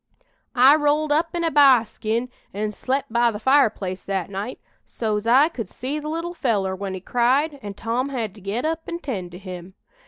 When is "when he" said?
6.75-6.99